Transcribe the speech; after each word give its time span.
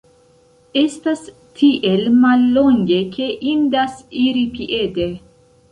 Estas 0.81 1.21
tiel 1.59 2.03
mallonge 2.25 2.99
ke 3.17 3.31
indas 3.53 4.05
iri 4.27 4.49
piede. 4.59 5.13